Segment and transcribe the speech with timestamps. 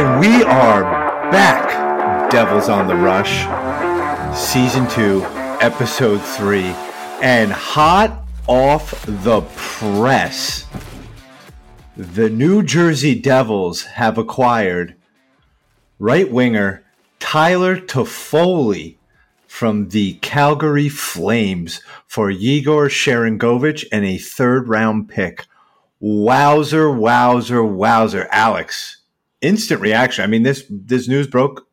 [0.00, 0.82] And we are
[1.30, 3.44] back, Devils on the Rush,
[4.34, 5.22] Season 2,
[5.60, 6.62] Episode 3,
[7.20, 10.64] and hot off the press,
[11.98, 14.94] the New Jersey Devils have acquired
[15.98, 16.82] right winger
[17.18, 18.96] Tyler Toffoli
[19.46, 25.44] from the Calgary Flames for Yegor Sharangovich and a third round pick.
[26.00, 28.26] Wowzer, wowzer, wowzer.
[28.32, 28.99] Alex,
[29.42, 30.24] instant reaction.
[30.24, 31.66] I mean, this this news broke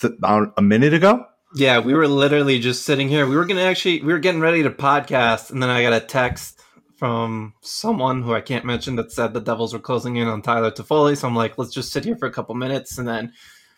[0.00, 1.26] th- a minute ago.
[1.54, 3.26] Yeah, we were literally just sitting here.
[3.26, 6.00] We were gonna actually we were getting ready to podcast, and then I got a
[6.00, 6.60] text
[6.96, 10.70] from someone who I can't mention that said the Devils were closing in on Tyler
[10.70, 11.16] Toffoli.
[11.16, 13.32] So I'm like, let's just sit here for a couple minutes, and then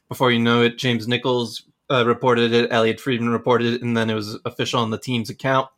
[0.09, 4.11] before you know it, James Nichols uh, reported it, Elliotte Friedman reported it, and then
[4.11, 5.69] it was official on the team's account.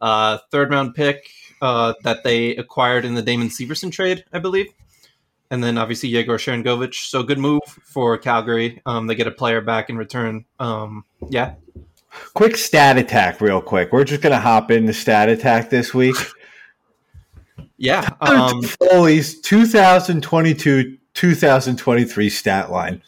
[0.00, 4.66] Uh, third round pick uh, that they acquired in the Damon Severson trade, I believe.
[5.50, 7.08] And then obviously Yegor Sharangovich.
[7.08, 8.80] So good move for Calgary.
[8.86, 10.44] Um, they get a player back in return.
[10.58, 11.54] Um, yeah.
[12.34, 13.92] Quick stat attack, real quick.
[13.92, 16.16] We're just gonna hop into stat attack this week.
[17.76, 18.08] yeah.
[18.20, 23.02] Um, Toffoli's 2022 2023 stat line.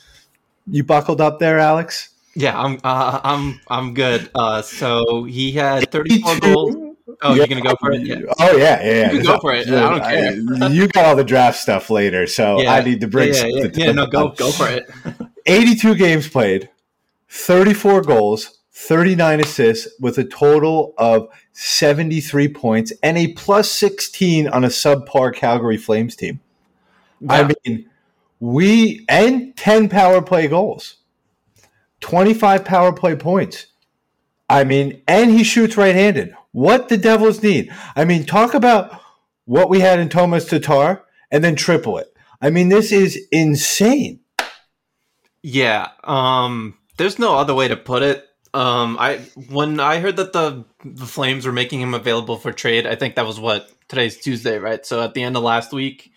[0.71, 2.11] You buckled up there, Alex?
[2.35, 4.31] Yeah, I'm uh, I'm I'm good.
[4.35, 6.88] Uh, so he had 34 goals.
[7.23, 7.37] Oh, yeah.
[7.37, 8.03] you're gonna go for it?
[8.03, 8.17] Yeah.
[8.39, 9.13] Oh yeah, yeah.
[9.13, 9.23] yeah.
[9.23, 9.69] go for it.
[9.69, 10.71] I don't care.
[10.71, 12.75] you got all the draft stuff later, so yeah.
[12.75, 13.33] I need to bring.
[13.33, 13.71] Yeah, yeah, yeah.
[13.75, 14.91] yeah no, go go for it.
[15.47, 16.69] 82 games played,
[17.31, 24.65] 34 goals, 39 assists, with a total of 73 points and a plus 16 on
[24.65, 26.41] a subpar Calgary Flames team.
[27.29, 27.89] I mean,
[28.41, 30.97] we and 10 power play goals.
[32.01, 33.67] 25 power play points.
[34.49, 36.35] I mean, and he shoots right handed.
[36.59, 37.73] What the Devils need.
[37.95, 39.01] I mean, talk about
[39.45, 42.13] what we had in Tomas Tatar and then triple it.
[42.43, 44.19] I mean, this is insane.
[45.41, 45.91] Yeah.
[46.03, 48.27] Um, there's no other way to put it.
[48.55, 49.19] Um, I
[49.51, 53.15] when I heard that the the Flames were making him available for trade, I think
[53.15, 54.85] that was what today's Tuesday, right?
[54.85, 56.11] So at the end of last week,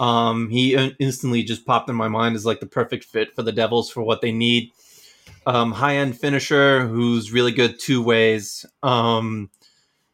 [0.00, 3.52] um, he instantly just popped in my mind as like the perfect fit for the
[3.52, 4.72] Devils for what they need
[5.48, 8.66] um, high end finisher who's really good two ways.
[8.82, 9.50] Um,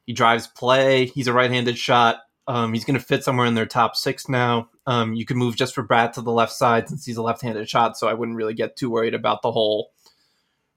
[0.06, 1.06] he drives play.
[1.06, 2.18] He's a right handed shot.
[2.46, 4.68] Um, he's going to fit somewhere in their top six now.
[4.86, 7.68] Um, you can move Jesper Bratt to the left side since he's a left handed
[7.68, 9.92] shot, so I wouldn't really get too worried about the whole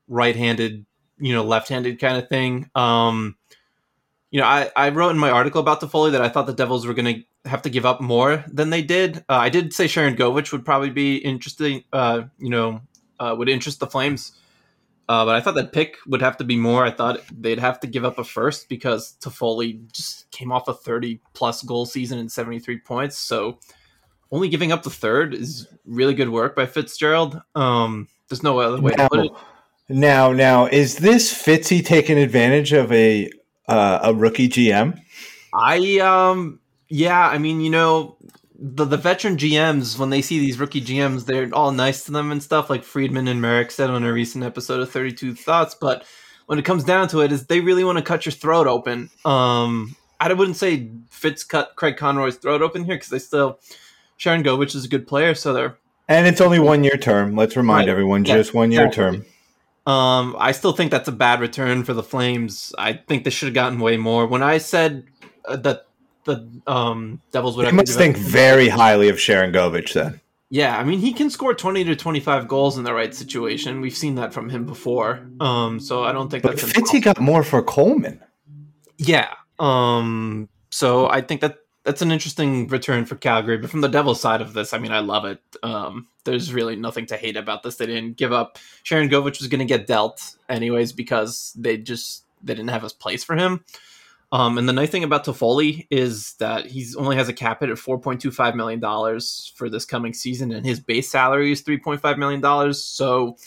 [0.07, 0.85] right handed,
[1.17, 2.69] you know, left handed kind of thing.
[2.73, 3.35] Um,
[4.31, 6.53] you know, I, I wrote in my article about the Toffoli that I thought the
[6.53, 9.17] Devils were going to have to give up more than they did.
[9.29, 12.81] Uh, I did say Sharangovich would probably be interesting, uh, you know,
[13.19, 14.33] uh, would interest the Flames.
[15.09, 16.85] Uh, but I thought that pick would have to be more.
[16.85, 20.73] I thought they'd have to give up a first because Toffoli just came off a
[20.73, 23.17] 30 plus goal season and 73 points.
[23.17, 23.59] So
[24.31, 27.41] only giving up the third is really good work by Fitzgerald.
[27.56, 29.31] Um, there's no other way now, to put it.
[29.88, 33.29] Now, now, is this Fitzy taking advantage of a
[33.69, 35.00] uh, a rookie GM?
[35.53, 36.59] I um
[36.90, 38.16] yeah, I mean, you know,
[38.59, 42.31] the, the veteran GMs, when they see these rookie GMs, they're all nice to them
[42.31, 45.75] and stuff, like Friedman and Marek said on a recent episode of 32 Thoughts.
[45.75, 46.06] But
[46.47, 49.09] when it comes down to it, is they really want to cut your throat open.
[49.25, 53.59] Um, I wouldn't say Fitz cut Craig Conroy's throat open here because they still
[54.17, 55.78] Sharangovich is a good player, so they're
[56.09, 57.35] and it's only one year term.
[57.35, 57.90] Let's remind right.
[57.90, 59.19] everyone, yeah, just one year exactly.
[59.85, 59.94] term.
[59.94, 62.73] Um, I still think that's a bad return for the Flames.
[62.78, 64.25] I think they should have gotten way more.
[64.25, 65.06] When I said
[65.46, 65.86] uh, that
[66.27, 67.65] the um, Devils would.
[67.65, 70.21] They must think very highly of Sharangovich then.
[70.49, 73.81] Yeah, I mean he can score twenty to twenty five goals in the right situation.
[73.81, 75.27] We've seen that from him before.
[75.39, 76.71] Um, so I don't think but that's.
[76.71, 78.21] Fitzy got more for Coleman.
[78.97, 79.33] Yeah.
[79.59, 80.47] Um.
[80.69, 83.57] So I think that that's an interesting return for Calgary.
[83.57, 85.39] But from the Devils side of this, I mean, I love it.
[85.63, 87.77] Um, there's really nothing to hate about this.
[87.77, 88.57] They didn't give up.
[88.83, 93.23] Sharangovich was going to get dealt anyways because they just they didn't have a place
[93.23, 93.63] for him.
[94.31, 97.69] Um, and the nice thing about Toffoli is that he's only has a cap hit
[97.69, 101.51] of four point two five million dollars for this coming season, and his base salary
[101.51, 102.84] is three point five million dollars.
[102.84, 103.37] So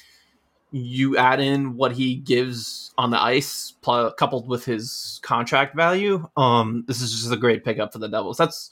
[0.73, 6.27] you add in what he gives on the ice, pl- coupled with his contract value.
[6.37, 8.39] Um, this is just a great pickup for the Devils.
[8.39, 8.71] That's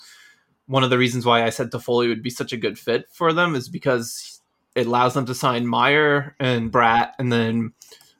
[0.67, 3.33] one of the reasons why I said Toffoli would be such a good fit for
[3.33, 4.41] them is because
[4.75, 7.73] it allows them to sign Meier and Bratt, and then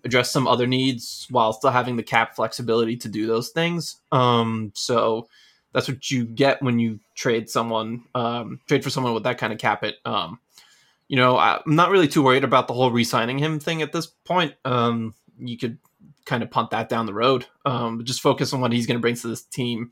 [0.09, 3.97] address some other needs while still having the cap flexibility to do those things.
[4.11, 5.29] Um, so
[5.73, 9.53] that's what you get when you trade someone, um, trade for someone with that kind
[9.53, 9.97] of cap it.
[10.05, 10.41] Um,
[11.09, 14.07] you know, I'm not really too worried about the whole re-signing him thing at this
[14.07, 14.55] point.
[14.65, 15.79] Um, you could
[16.25, 17.47] kind of punt that down the road.
[17.65, 19.91] Um, just focus on what he's going to bring to this team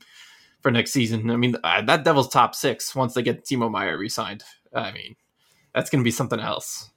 [0.61, 1.29] for next season.
[1.31, 4.43] I mean, uh, that Devils top six once they get Timo Meier re-signed.
[4.73, 5.15] I mean,
[5.73, 6.89] that's going to be something else.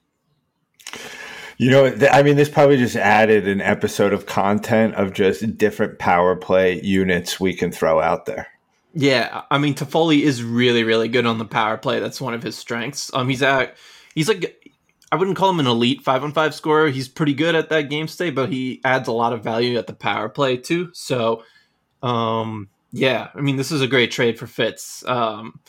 [1.60, 5.98] You know, I mean, this probably just added an episode of content of just different
[5.98, 8.46] power play units we can throw out there.
[8.94, 12.00] Yeah, I mean, Toffoli is really, really good on the power play.
[12.00, 13.10] That's one of his strengths.
[13.12, 13.76] Um, he's at,
[14.14, 14.72] he's like,
[15.12, 16.88] I wouldn't call him an elite five on five scorer.
[16.88, 19.86] He's pretty good at that game state, but he adds a lot of value at
[19.86, 20.88] the power play too.
[20.94, 21.44] So,
[22.02, 25.04] um, yeah, I mean, this is a great trade for Fitz.
[25.04, 25.60] Um,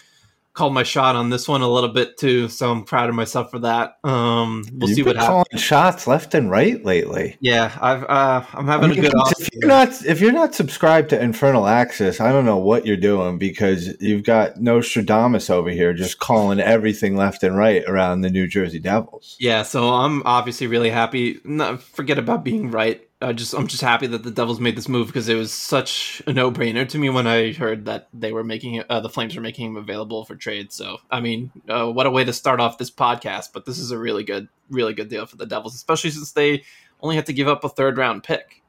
[0.53, 3.51] called my shot on this one a little bit too, so I'm proud of myself
[3.51, 3.97] for that.
[4.03, 5.61] Um, we'll You've see what happens.
[5.61, 7.37] Shots left and right lately.
[7.39, 9.13] Yeah, I've uh, I'm having I mean, a good.
[9.39, 12.97] If you're not if you're not subscribed to Infernal Axis, I don't know what you're
[12.97, 18.29] doing because you've got Nostradamus over here just calling everything left and right around the
[18.29, 19.37] New Jersey Devils.
[19.39, 21.39] Yeah, so I'm obviously really happy.
[21.43, 23.01] Not, forget about being right.
[23.21, 26.23] I just I'm just happy that the Devils made this move because it was such
[26.25, 29.35] a no brainer to me when I heard that they were making uh, the Flames
[29.35, 30.71] were making him available for trade.
[30.71, 33.49] So I mean, uh, what a way to start off this podcast!
[33.53, 36.63] But this is a really good, really good deal for the Devils, especially since they
[36.99, 38.63] only had to give up a third round pick.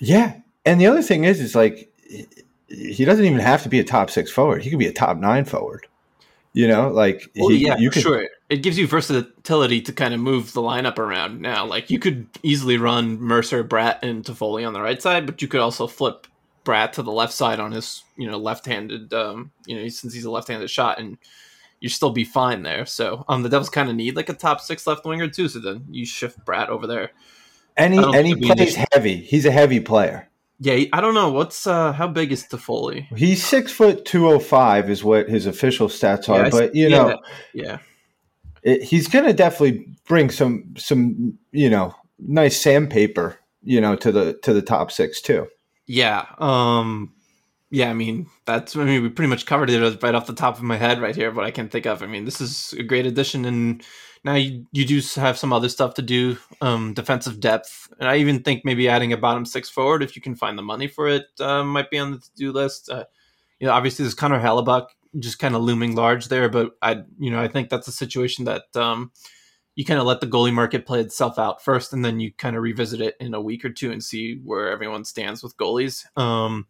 [0.00, 1.92] Yeah, and the other thing is, is like
[2.68, 5.16] he doesn't even have to be a top six forward; he could be a top
[5.18, 5.86] nine forward.
[6.52, 8.28] You know, like well, he, yeah, you could, sure.
[8.48, 11.40] It gives you versatility to kind of move the lineup around.
[11.40, 15.42] Now, like you could easily run Mercer, Bratt, and Toffoli on the right side, but
[15.42, 16.26] you could also flip
[16.64, 19.12] Bratt to the left side on his, you know, left-handed.
[19.12, 21.18] Um, you know, since he's a left-handed shot, and
[21.80, 22.86] you still be fine there.
[22.86, 25.48] So, um, the Devils kind of need like a top six left winger too.
[25.48, 27.10] So then you shift Bratt over there.
[27.76, 29.16] Any any plays heavy.
[29.16, 30.28] He's a heavy player.
[30.60, 33.06] Yeah, I don't know what's uh how big is Toffoli.
[33.16, 36.88] He's six foot two oh five is what his official stats are, yeah, but you
[36.90, 37.20] know,
[37.54, 37.78] yeah,
[38.62, 44.12] it, he's going to definitely bring some some you know nice sandpaper you know to
[44.12, 45.46] the to the top six too.
[45.86, 47.14] Yeah, um,
[47.70, 47.90] yeah.
[47.90, 50.62] I mean, that's I mean we pretty much covered it right off the top of
[50.62, 51.32] my head right here.
[51.32, 52.02] What I can think of.
[52.02, 53.82] I mean, this is a great addition and
[54.24, 58.16] now you, you do have some other stuff to do, um, defensive depth, and I
[58.16, 61.08] even think maybe adding a bottom six forward if you can find the money for
[61.08, 62.90] it uh, might be on the to do list.
[62.90, 63.04] Uh,
[63.60, 64.86] you know, obviously there's Connor Hellebuyck
[65.18, 68.44] just kind of looming large there, but I you know I think that's a situation
[68.46, 69.12] that um,
[69.74, 72.56] you kind of let the goalie market play itself out first, and then you kind
[72.56, 76.04] of revisit it in a week or two and see where everyone stands with goalies.
[76.16, 76.66] Um,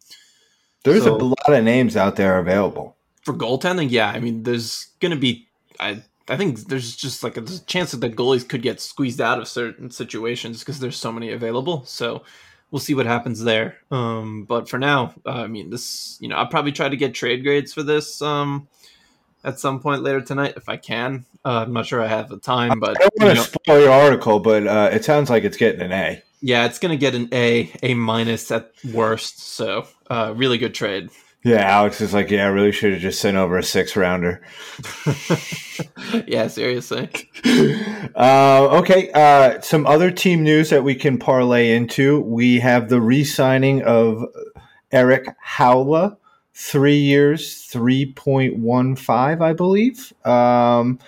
[0.83, 3.89] there's so, a lot of names out there available for goaltending.
[3.89, 5.49] Yeah, I mean, there's going to be
[5.79, 9.19] I I think there's just like a, a chance that the goalies could get squeezed
[9.19, 11.83] out of certain situations because there's so many available.
[11.85, 12.23] So
[12.71, 13.77] we'll see what happens there.
[13.91, 17.13] Um, but for now, uh, I mean, this you know I'll probably try to get
[17.13, 18.67] trade grades for this um,
[19.43, 21.25] at some point later tonight if I can.
[21.45, 23.91] Uh, I'm not sure I have the time, but I don't want to spoil your
[23.91, 26.21] article, but uh, it sounds like it's getting an A.
[26.41, 29.39] Yeah, it's going to get an A, A minus at worst.
[29.39, 31.09] So uh, really good trade.
[31.43, 34.41] Yeah, Alex is like, yeah, I really should have just sent over a six rounder.
[36.27, 37.09] yeah, seriously.
[38.13, 42.19] Uh, okay, uh, some other team news that we can parlay into.
[42.19, 44.25] We have the re signing of
[44.91, 45.27] Erik
[45.57, 46.17] Haula,
[46.53, 50.13] three years, 3.15, I believe.
[50.25, 50.99] Um,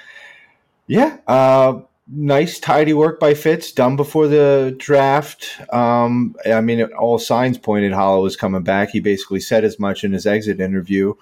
[0.88, 5.60] yeah, uh, nice, tidy work by Fitz, done before the draft.
[5.74, 8.90] Um, I mean, all signs pointed Haula was coming back.
[8.90, 11.14] He basically said as much in his exit interview.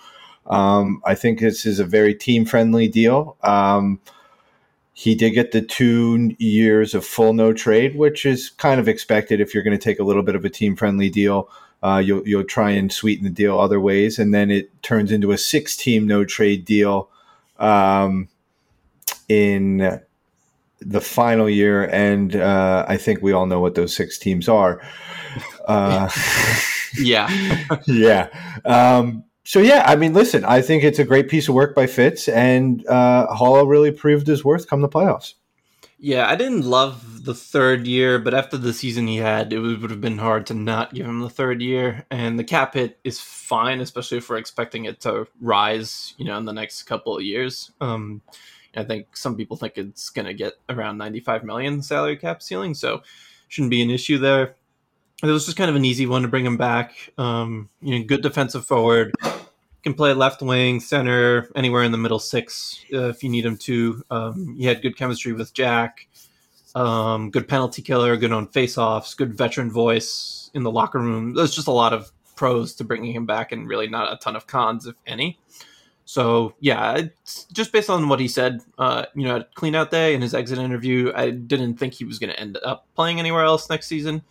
[0.48, 3.38] Um, I think this is a very team friendly deal.
[3.44, 4.00] Um,
[4.94, 9.40] he did get the two years of full no trade, which is kind of expected
[9.40, 11.50] if you're going to take a little bit of a team friendly deal.
[11.82, 15.32] Uh, you'll you'll try and sweeten the deal other ways, and then it turns into
[15.32, 17.10] a six team no trade deal
[17.60, 18.28] um,
[19.30, 20.02] in
[20.82, 24.82] the final year, and uh, I think we all know what those six teams are.
[25.68, 26.10] Uh,
[26.98, 27.30] yeah,
[27.86, 28.30] yeah.
[28.66, 31.86] Um, so yeah, I mean, listen, I think it's a great piece of work by
[31.86, 35.36] Fitz, and uh, Haula really proved his worth come the playoffs.
[36.02, 39.90] Yeah, I didn't love the third year, but after the season he had, it would
[39.90, 42.06] have been hard to not give him the third year.
[42.10, 46.38] And the cap hit is fine, especially if we're expecting it to rise, you know,
[46.38, 47.72] in the next couple of years.
[47.82, 48.22] Um,
[48.76, 52.74] I think some people think it's going to get around 95 million salary cap ceiling,
[52.74, 53.02] so
[53.48, 54.56] shouldn't be an issue there.
[55.22, 57.12] It was just kind of an easy one to bring him back.
[57.18, 59.14] Um, you know, good defensive forward,
[59.84, 63.58] can play left wing, center, anywhere in the middle six uh, if you need him
[63.58, 64.04] to.
[64.12, 66.08] Um, he had good chemistry with Jack.
[66.76, 71.34] Um, good penalty killer, good on faceoffs, good veteran voice in the locker room.
[71.34, 74.36] There's just a lot of pros to bringing him back, and really not a ton
[74.36, 75.40] of cons, if any.
[76.10, 77.02] So yeah,
[77.54, 80.34] just based on what he said, uh, you know, at clean out day in his
[80.34, 83.86] exit interview, I didn't think he was going to end up playing anywhere else next
[83.86, 84.24] season.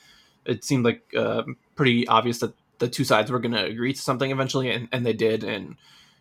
[0.45, 1.45] It seemed like uh,
[1.77, 5.07] pretty obvious that the two sides were going to agree to something eventually, and, and
[5.07, 5.45] they did.
[5.45, 5.77] And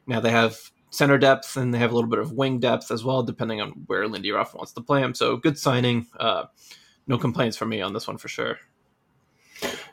[0.06, 0.60] now they have
[0.92, 3.70] center depth, and they have a little bit of wing depth as well, depending on
[3.88, 5.16] where Lindy Ruff wants to play him.
[5.16, 6.06] So good signing.
[6.20, 6.44] Uh,
[7.08, 8.60] no complaints from me on this one for sure.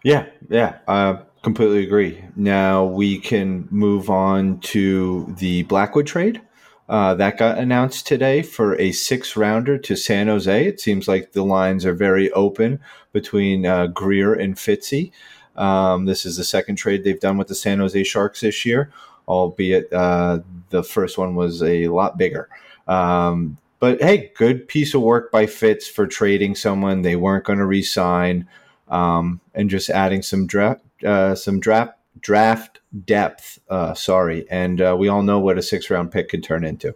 [0.03, 2.25] Yeah, yeah, I completely agree.
[2.35, 6.41] Now we can move on to the Blackwood trade.
[6.89, 10.67] Uh, that got announced today for a six rounder to San Jose.
[10.67, 12.81] It seems like the lines are very open
[13.13, 15.13] between uh, Grier and Fitzy.
[15.57, 18.91] Um, this is the second trade they've done with the San Jose Sharks this year,
[19.29, 22.49] albeit uh, the first one was a lot bigger.
[22.87, 27.59] Um, but hey, good piece of work by Fitz for trading someone they weren't going
[27.59, 28.47] to re-sign
[28.89, 33.59] um, and just adding some draft, uh, some draft draft depth.
[33.69, 36.95] Uh, sorry, and uh, we all know what a six round pick could turn into.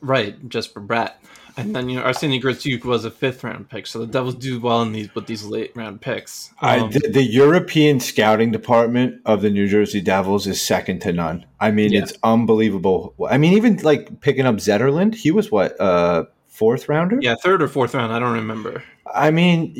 [0.00, 1.12] Right, Jesper Bratt.
[1.56, 4.58] And then you know Arseni Gritsyuk was a fifth round pick, so the Devils do
[4.58, 6.50] well in these with these late round picks.
[6.60, 11.12] Um, I, the, the, European scouting department of the New Jersey Devils is second to
[11.12, 11.46] none.
[11.60, 12.02] I mean, yeah.
[12.02, 13.14] it's unbelievable.
[13.30, 17.18] I mean, even like picking up Zetterlund, he was what uh, fourth rounder?
[17.20, 18.12] Yeah, third or fourth round.
[18.12, 18.82] I don't remember.
[19.12, 19.76] I mean,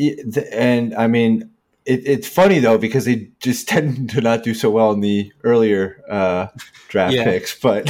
[0.53, 1.51] and I mean,
[1.87, 5.33] it, it's funny though because they just tend to not do so well in the
[5.43, 6.49] earlier uh,
[6.89, 7.25] draft yeah.
[7.25, 7.59] picks.
[7.59, 7.89] But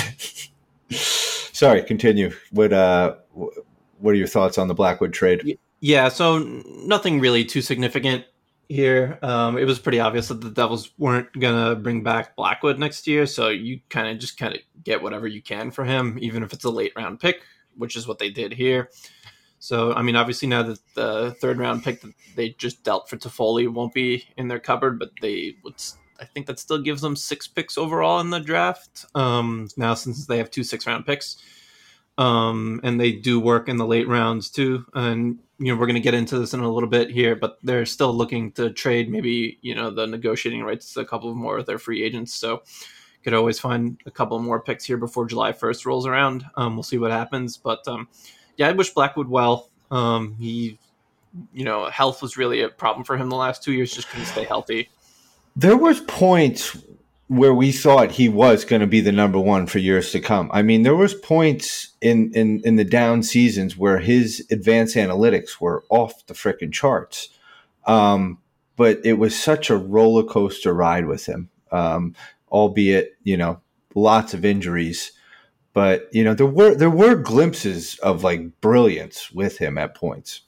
[0.90, 2.32] sorry, continue.
[2.50, 5.58] What uh, what are your thoughts on the Blackwood trade?
[5.80, 8.24] Yeah, so nothing really too significant
[8.68, 9.18] here.
[9.22, 13.26] Um, it was pretty obvious that the Devils weren't gonna bring back Blackwood next year,
[13.26, 16.52] so you kind of just kind of get whatever you can for him, even if
[16.52, 17.42] it's a late round pick,
[17.76, 18.90] which is what they did here.
[19.64, 23.16] So, I mean, obviously now that the third round pick that they just dealt for
[23.16, 25.76] Toffoli won't be in their cupboard, but they would.
[26.20, 29.06] I think that still gives them six picks overall in the draft.
[29.14, 31.38] Um, now, since they have two six round picks,
[32.18, 34.84] um, and they do work in the late rounds too.
[34.92, 37.58] And you know, we're going to get into this in a little bit here, but
[37.62, 41.36] they're still looking to trade maybe you know the negotiating rights to a couple of
[41.36, 42.34] more of their free agents.
[42.34, 42.64] So
[43.22, 46.44] could always find a couple more picks here before July 1st rolls around.
[46.56, 48.08] Um, we'll see what happens, but um,
[48.56, 49.68] yeah, I wish Blackwood well.
[49.90, 50.78] Um, he,
[51.52, 53.92] you know, health was really a problem for him the last two years.
[53.92, 54.88] Just couldn't stay healthy.
[55.56, 56.76] There was points
[57.28, 60.50] where we thought he was going to be the number one for years to come.
[60.52, 65.60] I mean, there was points in in in the down seasons where his advanced analytics
[65.60, 67.28] were off the freaking charts.
[67.86, 68.38] Um,
[68.76, 72.14] but it was such a roller coaster ride with him, um,
[72.50, 73.60] albeit you know
[73.94, 75.12] lots of injuries
[75.74, 80.42] but you know there were there were glimpses of like brilliance with him at points.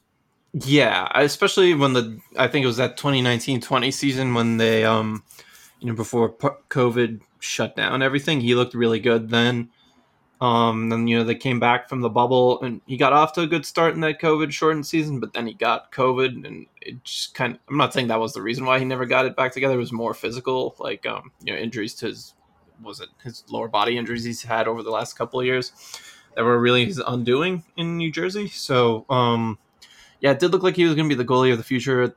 [0.54, 5.22] Yeah especially when the i think it was that 2019-20 season when they um
[5.80, 6.32] you know before
[6.70, 9.68] covid shut down everything he looked really good then.
[10.40, 13.42] Um then you know they came back from the bubble and he got off to
[13.42, 17.02] a good start in that covid shortened season but then he got covid and it
[17.04, 19.34] just kind of i'm not saying that was the reason why he never got it
[19.36, 19.74] back together.
[19.74, 22.35] It was more physical like um you know injuries to his
[22.82, 25.72] was it his lower body injuries he's had over the last couple of years
[26.34, 28.48] that were really his undoing in New Jersey.
[28.48, 29.58] So, um,
[30.20, 32.14] yeah, it did look like he was going to be the goalie of the future,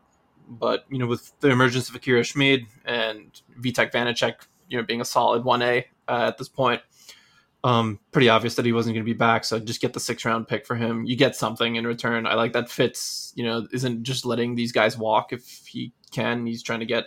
[0.47, 4.35] but you know, with the emergence of Akira Schmid and Vitek Vanecek,
[4.67, 6.81] you know, being a solid one A uh, at this point,
[7.63, 9.43] um, pretty obvious that he wasn't going to be back.
[9.43, 11.05] So just get the six round pick for him.
[11.05, 12.25] You get something in return.
[12.25, 13.33] I like that Fitz.
[13.35, 16.45] You know, isn't just letting these guys walk if he can.
[16.45, 17.05] He's trying to get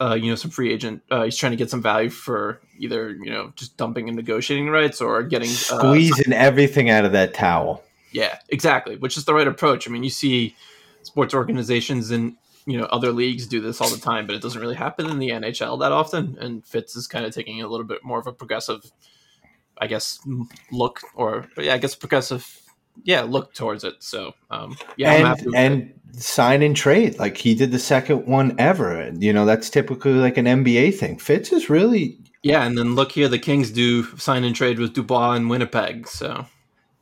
[0.00, 1.02] uh, you know, some free agent.
[1.10, 4.68] Uh, he's trying to get some value for either you know just dumping and negotiating
[4.68, 7.82] rights or getting uh, squeezing everything out of that towel.
[8.12, 8.96] Yeah, exactly.
[8.96, 9.88] Which is the right approach.
[9.88, 10.56] I mean, you see
[11.02, 12.36] sports organizations and
[12.66, 15.18] you know other leagues do this all the time, but it doesn't really happen in
[15.18, 16.36] the NHL that often.
[16.40, 18.90] And Fitz is kind of taking a little bit more of a progressive,
[19.78, 20.18] I guess,
[20.72, 22.63] look or yeah, I guess progressive
[23.02, 23.94] yeah look towards it.
[24.00, 29.00] So um, yeah, and, and sign and trade like he did the second one ever.
[29.00, 31.18] And, You know that's typically like an NBA thing.
[31.18, 34.92] Fitz is really yeah, and then look here, the Kings do sign and trade with
[34.92, 36.06] Dubois and Winnipeg.
[36.06, 36.44] So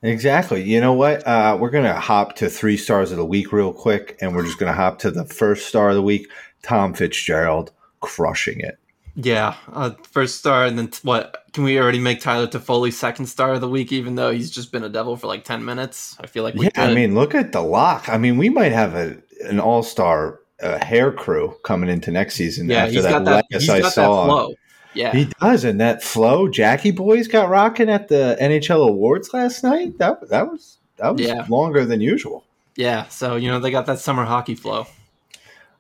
[0.01, 1.27] exactly, you know what?
[1.27, 4.59] Uh, we're gonna hop to three stars of the week real quick, and we're just
[4.59, 6.31] gonna hop to the first star of the week.
[6.63, 8.79] Tom Fitzgerald crushing it.
[9.15, 11.45] Yeah, uh, first star, and then t- what?
[11.53, 14.73] Can we already make Tyler Toffoli second star of the week, even though he's just
[14.73, 16.17] been a devil for like ten minutes?
[16.19, 16.71] I feel like yeah.
[16.71, 16.79] Could.
[16.79, 18.09] I mean, look at the lock.
[18.09, 22.37] I mean, we might have a an all star uh, hair crew coming into next
[22.37, 22.71] season.
[22.71, 23.45] Yeah, after he's that, got that.
[23.51, 24.23] He's I got saw.
[24.23, 24.55] that flow.
[24.95, 26.49] Yeah, he does, and that flow.
[26.49, 29.99] Jackie boys got rocking at the NHL awards last night.
[29.99, 31.45] That that was that was yeah.
[31.51, 32.45] longer than usual.
[32.77, 34.87] Yeah, so you know they got that summer hockey flow.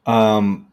[0.05, 0.69] Um,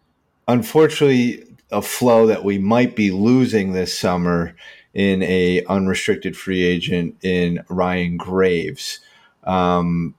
[0.48, 4.56] unfortunately, a flow that we might be losing this summer
[4.94, 9.00] in a unrestricted free agent in Ryan Graves.
[9.44, 10.16] Um,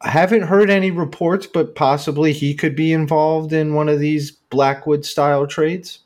[0.00, 4.30] I haven't heard any reports, but possibly he could be involved in one of these
[4.30, 6.00] Blackwood style trades.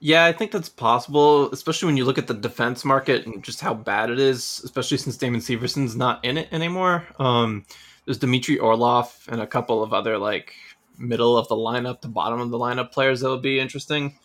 [0.00, 3.60] Yeah, I think that's possible, especially when you look at the defense market and just
[3.60, 7.06] how bad it is, especially since Damon Severson's not in it anymore.
[7.20, 7.64] Um,
[8.04, 10.54] there's Dmitry Orlov and a couple of other like
[10.98, 14.18] middle of the lineup to bottom of the lineup players that would be interesting.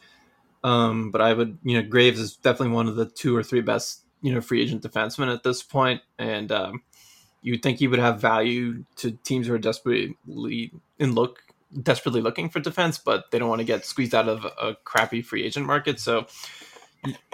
[0.64, 3.62] Um, but I would, you know, Graves is definitely one of the two or three
[3.62, 6.82] best, you know, free agent defensemen at this point, and um,
[7.42, 10.16] you would think he would have value to teams who are desperately
[11.00, 11.40] in look
[11.84, 15.22] desperately looking for defense, but they don't want to get squeezed out of a crappy
[15.22, 16.00] free agent market.
[16.00, 16.28] So,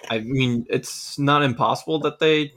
[0.09, 2.53] I mean, it's not impossible that they,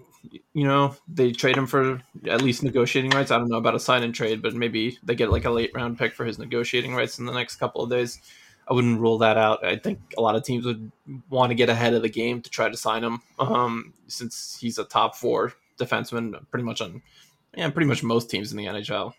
[0.52, 3.30] you know, they trade him for at least negotiating rights.
[3.30, 5.72] I don't know about a sign and trade, but maybe they get like a late
[5.74, 8.20] round pick for his negotiating rights in the next couple of days.
[8.68, 9.64] I wouldn't rule that out.
[9.64, 10.90] I think a lot of teams would
[11.30, 14.78] want to get ahead of the game to try to sign him, um, since he's
[14.78, 17.00] a top four defenseman, pretty much on,
[17.56, 19.12] yeah, pretty much most teams in the NHL.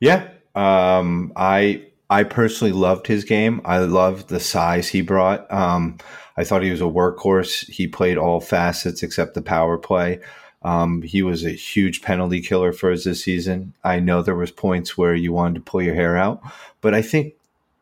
[0.00, 3.60] Yeah, um, I I personally loved his game.
[3.64, 5.50] I loved the size he brought.
[5.50, 5.98] Um,
[6.36, 7.70] I thought he was a workhorse.
[7.70, 10.20] He played all facets except the power play.
[10.62, 13.72] Um, he was a huge penalty killer for us this season.
[13.84, 16.42] I know there was points where you wanted to pull your hair out,
[16.80, 17.34] but I think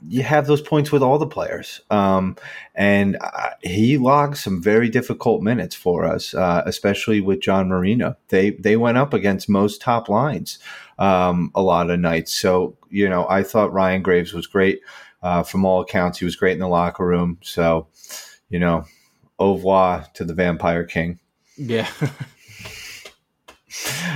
[0.06, 1.80] you have those points with all the players.
[1.90, 2.36] Um,
[2.74, 8.16] and uh, he logged some very difficult minutes for us, uh, especially with John Marino.
[8.28, 10.58] They they went up against most top lines
[10.98, 12.32] um, a lot of nights.
[12.32, 14.80] So you know, I thought Ryan Graves was great.
[15.20, 17.38] Uh, from all accounts, he was great in the locker room.
[17.42, 17.88] So
[18.48, 18.84] you know,
[19.38, 21.18] au revoir to the Vampire King.
[21.56, 21.90] Yeah.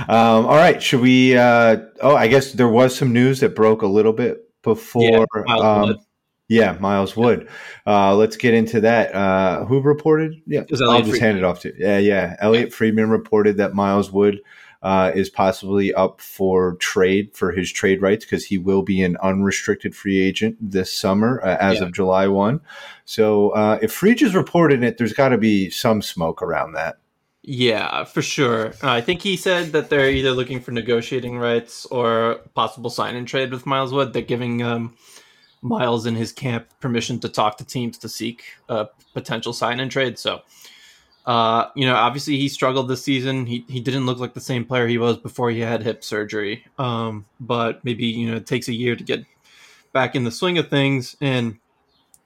[0.07, 0.81] um, all right.
[0.81, 1.35] Should we?
[1.35, 5.03] Uh, oh, I guess there was some news that broke a little bit before.
[5.03, 5.97] Yeah, Miles um, Wood.
[6.49, 7.49] Yeah, Miles Wood.
[7.87, 9.13] Uh, let's get into that.
[9.15, 10.41] Uh, who reported?
[10.45, 11.19] Yeah, I'll just Friedman.
[11.19, 11.73] hand it off to.
[11.77, 12.35] Yeah, yeah.
[12.39, 12.75] Elliotte yeah.
[12.75, 14.39] Friedman reported that Miles Wood
[14.83, 19.15] uh, is possibly up for trade for his trade rights because he will be an
[19.23, 21.85] unrestricted free agent this summer uh, as yeah.
[21.85, 22.59] of July 1.
[23.05, 26.97] So uh, if Frege is reporting it, there's got to be some smoke around that.
[27.45, 28.67] Yeah, for sure.
[28.81, 33.17] Uh, I think he said that they're either looking for negotiating rights or possible sign
[33.17, 34.13] and trade with Miles Wood.
[34.13, 34.95] They're giving um,
[35.61, 39.91] Miles and his camp permission to talk to teams to seek a potential sign and
[39.91, 40.17] trade.
[40.17, 40.41] So,
[41.25, 43.45] uh, you know, obviously he struggled this season.
[43.45, 46.65] He he didn't look like the same player he was before he had hip surgery.
[46.79, 49.25] Um, but maybe you know it takes a year to get
[49.91, 51.59] back in the swing of things and.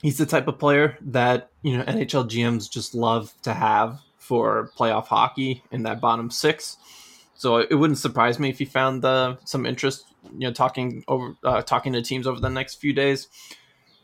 [0.04, 4.72] He's the type of player that you know NHL GMs just love to have for
[4.78, 6.78] playoff hockey in that bottom six.
[7.36, 11.36] So it wouldn't surprise me if he found uh, some interest, you know, talking over
[11.44, 13.30] uh, talking to teams over the next few days.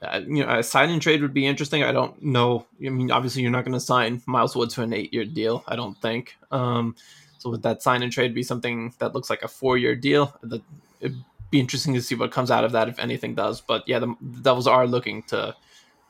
[0.02, 1.84] Uh, you know, a sign and trade would be interesting.
[1.84, 2.66] I don't know.
[2.86, 5.64] I mean, obviously, you're not going to sign Miles Wood to an eight year deal.
[5.68, 6.36] I don't think.
[6.52, 6.96] Um,
[7.40, 10.38] so would that sign and trade be something that looks like a four year deal?
[10.44, 10.62] That
[11.02, 11.18] it'd
[11.50, 13.62] be interesting to see what comes out of that if anything does.
[13.62, 15.56] But yeah, the, the Devils are looking to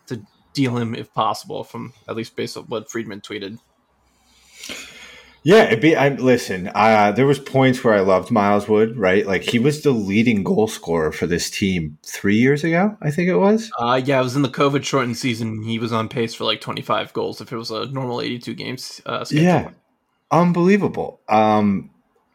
[0.08, 0.22] to
[0.54, 3.60] deal him if possible, from at least based on what Friedman tweeted.
[5.44, 5.96] Yeah, it'd be.
[5.96, 6.72] I listen.
[6.74, 8.98] Uh, there was points where I loved Miles Wood.
[8.98, 12.98] Right, like he was the leading goal scorer for this team three years ago.
[13.02, 13.70] I think it was.
[13.78, 15.62] Uh, yeah, it was in the COVID shortened season.
[15.64, 18.40] He was on pace for like twenty five goals if it was a normal eighty
[18.40, 19.02] two games.
[19.06, 19.72] Uh, yeah,
[20.32, 21.20] unbelievable.
[21.28, 21.90] Um,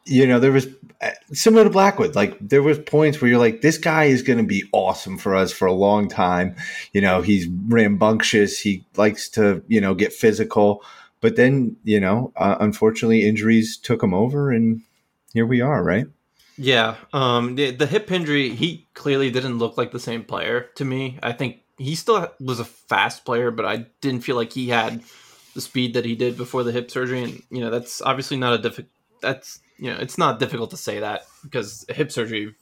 [0.04, 0.66] you know, there was
[1.00, 2.14] uh, similar to Blackwood.
[2.14, 5.34] Like there was points where you're like, this guy is going to be awesome for
[5.34, 6.56] us for a long time.
[6.92, 8.58] You know, he's rambunctious.
[8.58, 10.82] He likes to you know get physical.
[11.20, 14.82] But then, you know, uh, unfortunately, injuries took him over, and
[15.32, 16.06] here we are, right?
[16.56, 16.96] Yeah.
[17.12, 21.18] Um, the, the hip injury, he clearly didn't look like the same player to me.
[21.22, 25.02] I think he still was a fast player, but I didn't feel like he had
[25.54, 27.22] the speed that he did before the hip surgery.
[27.22, 28.90] And, you know, that's obviously not a difficult,
[29.22, 32.54] that's, you know, it's not difficult to say that because hip surgery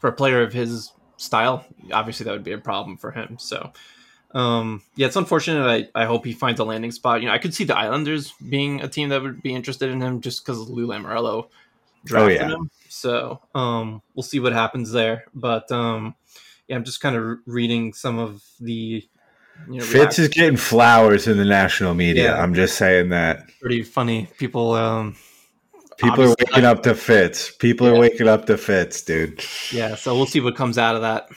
[0.00, 3.36] for a player of his style, obviously that would be a problem for him.
[3.38, 3.72] So,
[4.32, 5.90] um, yeah, it's unfortunate.
[5.94, 7.20] I, I hope he finds a landing spot.
[7.20, 10.00] You know, I could see the Islanders being a team that would be interested in
[10.00, 11.48] him just because Lou Lamoriello
[12.04, 12.54] drafted oh, yeah.
[12.54, 12.70] him.
[12.88, 15.24] So um, we'll see what happens there.
[15.34, 16.14] But um,
[16.66, 19.06] yeah, I'm just kind of reading some of the.
[19.68, 22.34] You know, Fitz is getting flowers in the national media.
[22.34, 22.40] Yeah.
[22.40, 23.50] I'm just saying that.
[23.60, 24.28] Pretty funny.
[24.38, 24.72] People.
[24.72, 25.16] Um,
[25.96, 27.50] People are waking up to Fitz.
[27.50, 27.94] People yeah.
[27.94, 29.42] are waking up to Fitz, dude.
[29.72, 31.28] Yeah, so we'll see what comes out of that.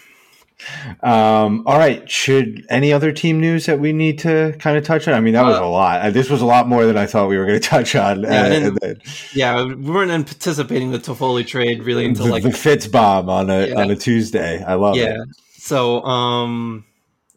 [1.02, 2.10] Um, all right.
[2.10, 5.14] Should any other team news that we need to kind of touch on?
[5.14, 6.02] I mean, that was uh, a lot.
[6.02, 8.24] Uh, this was a lot more than I thought we were going to touch on.
[8.24, 8.94] Yeah, uh,
[9.34, 13.50] yeah, we weren't anticipating the Toffoli trade really until the, like the Fitz bomb on
[13.50, 13.80] a yeah.
[13.80, 14.64] on a Tuesday.
[14.64, 15.02] I love it.
[15.02, 15.22] yeah.
[15.22, 15.30] it.
[15.62, 16.86] So, um,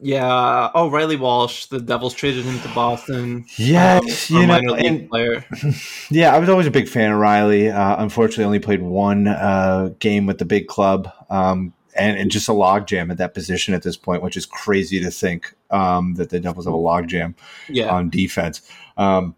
[0.01, 0.71] yeah.
[0.75, 3.45] Oh, Reilly Walsh, the Devils traded him to Boston.
[3.57, 5.45] Yes, um, you know, and, player.
[6.11, 7.71] Yeah, I was always a big fan of Riley.
[7.71, 11.11] Uh, unfortunately, only played one uh, game with the big club.
[11.31, 15.01] Um, and, and just a logjam at that position at this point, which is crazy
[15.01, 17.35] to think um, that the Devils have a logjam
[17.69, 17.89] Yeah.
[17.89, 18.63] on defense.
[18.97, 19.35] Um,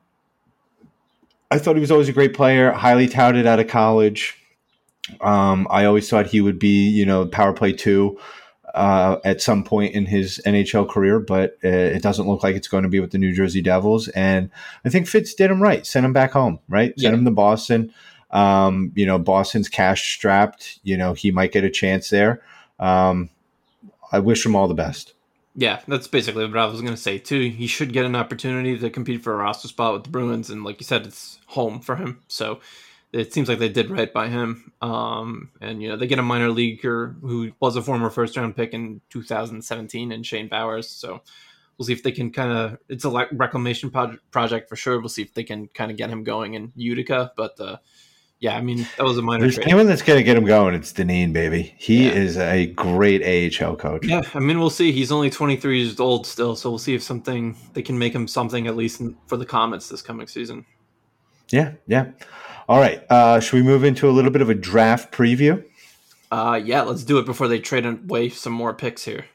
[1.51, 4.37] I thought he was always a great player, highly touted out of college.
[5.21, 8.19] Um, I always thought he would be, you know, power play two
[8.75, 12.66] uh, at some point in his NHL career, but uh, it doesn't look like it's
[12.69, 14.09] going to be with the New Jersey Devils.
[14.09, 14.51] And
[14.85, 16.92] I think Fitz did him right, sent him back home, right?
[16.97, 17.11] Yeah.
[17.11, 17.92] Sent him to Boston.
[18.30, 20.78] Um, you know, Boston's cash strapped.
[20.82, 22.42] You know, he might get a chance there.
[22.78, 23.30] Um,
[24.12, 25.14] I wish him all the best.
[25.58, 27.48] Yeah, that's basically what I was going to say too.
[27.48, 30.64] He should get an opportunity to compete for a roster spot with the Bruins, and
[30.64, 32.20] like you said, it's home for him.
[32.28, 32.60] So
[33.12, 34.72] it seems like they did right by him.
[34.82, 38.54] Um, and you know they get a minor leaguer who was a former first round
[38.54, 40.90] pick in 2017, and Shane Bowers.
[40.90, 41.22] So
[41.78, 42.78] we'll see if they can kind of.
[42.90, 45.00] It's a reclamation pod- project for sure.
[45.00, 47.32] We'll see if they can kind of get him going in Utica.
[47.34, 47.78] But uh,
[48.40, 49.66] yeah, I mean that was a minor There's trade.
[49.68, 50.75] anyone that's going to get him going.
[50.75, 51.75] It's Dineen, baby.
[51.79, 52.12] He Yeah.
[52.12, 54.05] is a great AHL coach.
[54.07, 54.92] Yeah, I mean, we'll see.
[54.92, 58.29] He's only 23 years old still, so we'll see if something they can make him
[58.29, 60.66] something at least in, for the Comets this coming season.
[61.51, 62.11] Yeah, yeah.
[62.68, 63.03] All right.
[63.09, 65.64] Uh, should we move into a little bit of a draft preview?
[66.31, 69.27] Uh, yeah, let's do it before they trade away some more picks here.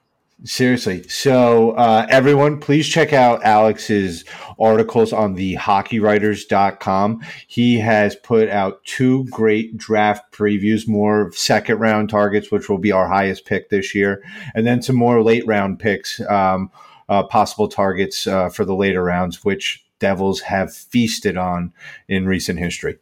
[0.43, 1.07] Seriously.
[1.07, 4.25] So, uh, everyone, please check out Alex's
[4.59, 7.21] articles on the hockeywriters.com.
[7.45, 12.91] He has put out two great draft previews, more second round targets, which will be
[12.91, 14.23] our highest pick this year,
[14.55, 16.71] and then some more late round picks, um,
[17.07, 21.71] uh, possible targets uh, for the later rounds, which Devils have feasted on
[22.07, 22.97] in recent history.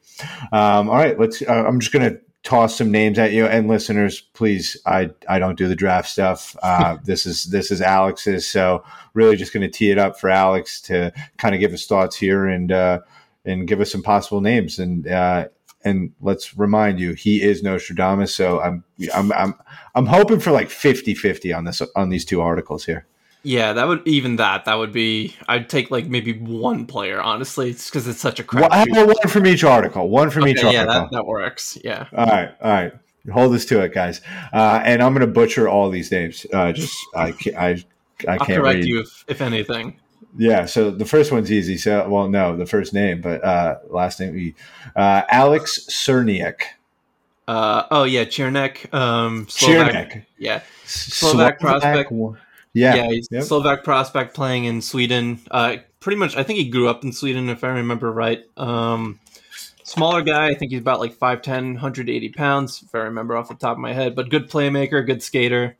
[0.51, 1.41] Um, all right, let's.
[1.41, 2.19] Uh, I'm just going to
[2.49, 3.45] toss some names at you.
[3.45, 6.55] And listeners please i i don't do the draft stuff.
[6.69, 8.47] Uh, this is this is alex's.
[8.47, 8.83] So
[9.13, 12.15] really just going to tee it up for alex to kind of give us thoughts
[12.15, 12.99] here and uh
[13.45, 14.79] and give us some possible names.
[14.79, 15.49] And uh
[15.85, 18.33] and let's remind you he is nostradamus.
[18.33, 18.83] So i'm
[19.13, 19.53] i'm i'm,
[19.93, 23.05] I'm hoping for like 50 50 on this on these two articles here
[23.43, 24.65] Yeah, that would even that.
[24.65, 25.35] That would be.
[25.47, 28.69] I'd take like maybe one player, honestly, because it's such a crap.
[28.69, 31.77] well, I have one from each article one from each yeah, article that, that works.
[31.83, 32.07] Yeah.
[32.15, 32.93] All right, all right.
[33.31, 34.21] Hold us to it, guys.
[34.51, 36.45] Uh, and I'm going to butcher all these names.
[36.51, 37.69] Uh, just I can't, I,
[38.27, 38.85] I I'll can't correct read.
[38.85, 39.99] you if, if anything.
[40.37, 40.65] Yeah.
[40.65, 41.77] So the first one's easy.
[41.77, 44.33] So well, no, the first name, but uh, last name.
[44.33, 44.55] we-
[44.95, 46.61] Uh, Alex Ciernik.
[47.47, 48.93] Uh, oh yeah, Chernek.
[48.93, 50.25] Um, Slovak, Chernak.
[50.37, 52.11] Yeah, Slovak prospect.
[52.79, 52.95] Yeah.
[52.95, 53.43] yeah, he's Yep.
[53.43, 55.39] Slovak prospect playing in Sweden.
[55.51, 58.43] Uh, pretty much, I think he grew up in Sweden, if I remember right.
[58.57, 59.19] Um,
[59.83, 63.55] smaller guy, I think he's about like 5'10", 180 pounds, if I remember off the
[63.55, 64.15] top of my head.
[64.15, 65.75] But good playmaker, good skater.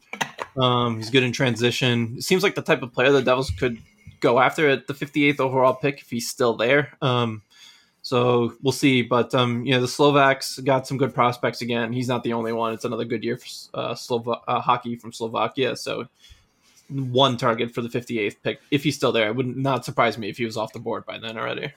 [0.57, 2.15] Um, he's good in transition.
[2.17, 3.77] It Seems like the type of player the Devils could
[4.19, 6.91] go after at the 58th overall pick if he's still there.
[7.01, 7.41] Um,
[8.01, 9.01] so we'll see.
[9.03, 11.93] But um, you know, the Slovaks got some good prospects again.
[11.93, 12.73] He's not the only one.
[12.73, 15.75] It's another good year for uh, Slova- uh, hockey from Slovakia.
[15.75, 16.07] So
[16.89, 19.28] one target for the 58th pick if he's still there.
[19.30, 21.73] It would not surprise me if he was off the board by then already.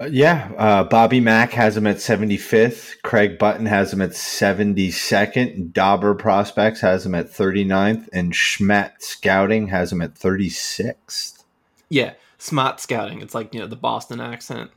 [0.00, 0.50] Uh, yeah.
[0.56, 3.02] Uh, Bobby Mack has him at 75th.
[3.02, 5.72] Craig Button has him at 72nd.
[5.72, 8.08] Dobber Prospects has him at 39th.
[8.12, 11.42] And Schmet Scouting has him at 36th.
[11.88, 13.22] Yeah, smart scouting.
[13.22, 14.70] It's like you know the Boston accent.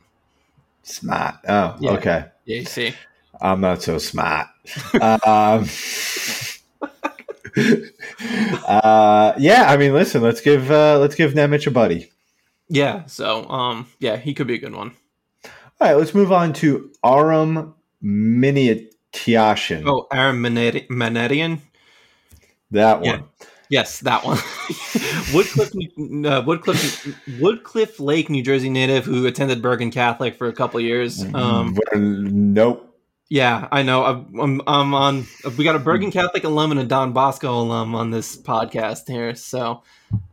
[0.82, 1.36] Smart.
[1.46, 1.90] Oh, Yeah.
[1.92, 2.24] okay.
[2.44, 2.94] Yeah, you see.
[3.40, 4.48] I'm not so smart.
[5.00, 5.66] um,
[8.66, 12.10] uh, yeah, I mean, listen, let's give uh, let's give Nemec a buddy.
[12.68, 13.04] Yeah.
[13.06, 14.94] So um, yeah, he could be a good one.
[15.44, 19.82] All right, let's move on to Aram Miniatiashin.
[19.86, 21.60] Oh, Aram Minnetian.
[22.70, 23.12] that yeah.
[23.12, 23.24] one.
[23.68, 24.36] Yes, that one.
[25.34, 25.70] Woodcliff,
[26.26, 31.24] uh, Woodcliff, Woodcliff Lake, New Jersey native who attended Bergen Catholic for a couple years.
[31.34, 32.91] Um, nope.
[33.32, 34.04] Yeah, I know.
[34.04, 35.26] I'm, I'm, I'm on.
[35.56, 39.34] We got a Bergen Catholic alum and a Don Bosco alum on this podcast here.
[39.34, 39.82] So,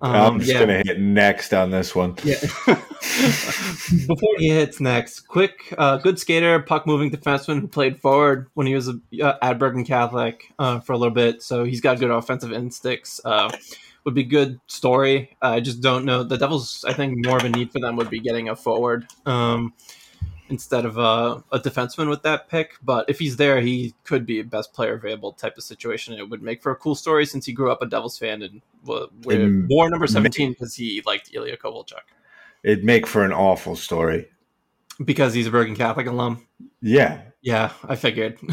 [0.02, 0.60] um, I'm just yeah.
[0.60, 2.18] gonna hit next on this one.
[2.26, 2.36] Yeah.
[2.66, 8.68] Before he hits next, quick, uh, good skater, puck moving defenseman who played forward when
[8.68, 11.42] he was a, uh, at Bergen Catholic uh, for a little bit.
[11.42, 13.22] So he's got good offensive instincts.
[13.24, 13.50] Uh,
[14.04, 15.38] would be good story.
[15.42, 16.24] I just don't know.
[16.24, 19.06] The Devils, I think, more of a need for them would be getting a forward
[19.26, 19.74] um,
[20.50, 22.78] instead of uh, a defenseman with that pick.
[22.84, 26.16] But if he's there, he could be a best player available type of situation.
[26.16, 28.62] It would make for a cool story since he grew up a Devils fan and
[28.88, 32.02] And wore number 17 because he liked Ilya Kovalchuk.
[32.64, 34.28] It'd make for an awful story.
[35.04, 36.46] Because he's a Bergen Catholic alum.
[36.82, 37.22] Yeah.
[37.42, 38.38] Yeah, I figured.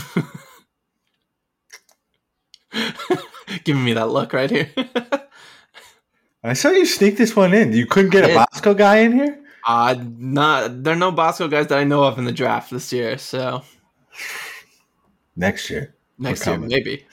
[3.64, 4.70] Giving me that look right here.
[6.44, 7.72] I saw you sneak this one in.
[7.72, 9.40] You couldn't get a Bosco guy in here?
[9.66, 12.92] Uh not there are no Bosco guys that I know of in the draft this
[12.92, 13.62] year, so
[15.36, 15.94] Next year.
[16.18, 17.04] Next year, maybe.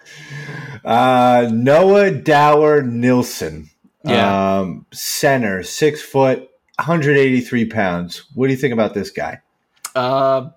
[0.86, 3.70] Uh, Noah Dower Nilsson.
[4.06, 4.60] Yeah.
[4.60, 8.24] Um, center, six foot, 183 pounds.
[8.34, 9.42] What do you think about this guy?
[9.94, 10.50] Uh,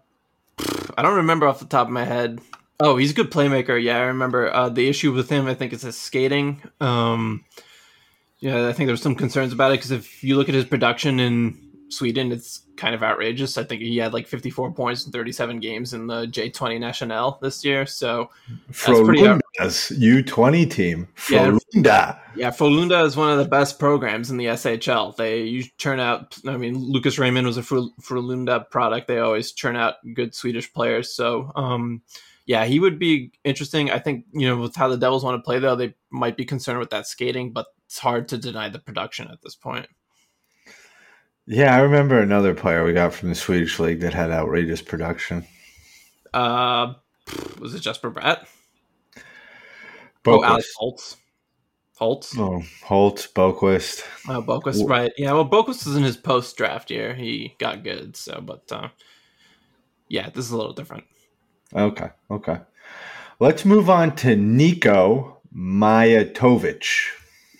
[0.96, 2.40] I don't remember off the top of my head.
[2.78, 3.82] Oh, he's a good playmaker.
[3.82, 4.52] Yeah, I remember.
[4.52, 6.62] Uh, the issue with him, I think, is his skating.
[6.80, 7.44] Um,
[8.38, 11.18] yeah, I think there's some concerns about it because if you look at his production
[11.18, 13.56] in Sweden, it's kind of outrageous.
[13.56, 17.64] I think he had like 54 points in 37 games in the J20 National this
[17.64, 17.86] year.
[17.86, 18.30] So
[18.70, 21.08] Frölunda's U20 team.
[21.16, 21.58] Frölunda.
[21.74, 25.16] Yeah, yeah, Frölunda is one of the best programs in the SHL.
[25.16, 26.36] They turn out.
[26.46, 29.08] I mean, Lucas Raymond was a Frölunda product.
[29.08, 31.14] They always churn out good Swedish players.
[31.14, 32.02] So, um,
[32.46, 33.90] yeah, he would be interesting.
[33.90, 36.44] I think you know with how the Devils want to play though, they might be
[36.44, 39.86] concerned with that skating, but it's hard to deny the production at this point.
[41.46, 45.46] Yeah, I remember another player we got from the Swedish league that had outrageous production.
[46.34, 46.94] Uh,
[47.58, 48.46] was it Jesper Bratt?
[50.26, 51.16] Oh, Alex Holtz.
[51.94, 52.36] Holtz.
[52.36, 54.02] Oh, Holtz, Boqvist.
[54.28, 55.12] Oh, Boqvist, right?
[55.16, 55.32] Yeah.
[55.32, 57.14] Well, Boqvist was in his post draft year.
[57.14, 58.16] He got good.
[58.16, 58.88] So, but uh,
[60.08, 61.04] yeah, this is a little different.
[61.74, 62.10] Okay.
[62.30, 62.58] Okay.
[63.38, 66.86] Let's move on to Nico Mijatovic.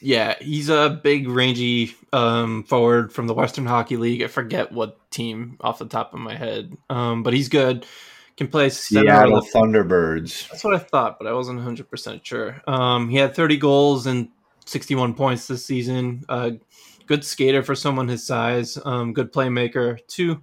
[0.01, 4.23] Yeah, he's a big, rangy um, forward from the Western Hockey League.
[4.23, 7.87] I forget what team off the top of my head, um, but he's good.
[8.37, 10.51] Can play Seattle Thunderbirds.
[10.51, 12.63] That's what I thought, but I wasn't 100 percent sure.
[12.67, 14.29] Um, he had 30 goals and
[14.67, 16.25] 61 points this season.
[16.29, 16.51] Uh,
[17.07, 18.79] good skater for someone his size.
[18.85, 20.43] Um, good playmaker too.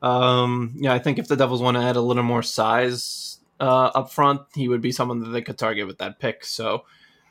[0.00, 3.90] Um, yeah, I think if the Devils want to add a little more size uh,
[3.94, 6.44] up front, he would be someone that they could target with that pick.
[6.44, 6.84] So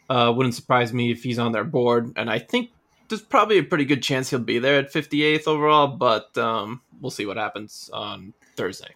[0.10, 2.14] uh, wouldn't surprise me if he's on their board.
[2.16, 2.72] And I think
[3.10, 7.12] there's probably a pretty good chance he'll be there at 58th overall, but um, we'll
[7.12, 8.96] see what happens on Thursday.